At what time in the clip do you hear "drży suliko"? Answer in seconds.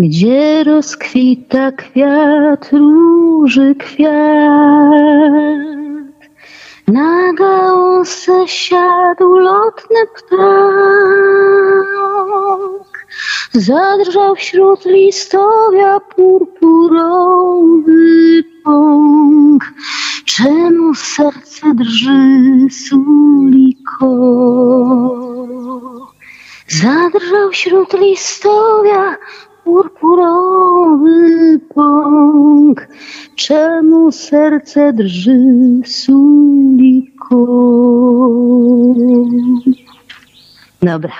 21.74-24.10, 34.92-37.36